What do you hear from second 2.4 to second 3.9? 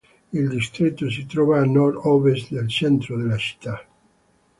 del centro della città.